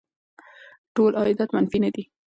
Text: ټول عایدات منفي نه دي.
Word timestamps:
ټول 0.95 1.11
عایدات 1.21 1.49
منفي 1.55 1.79
نه 1.83 1.89
دي. 1.95 2.03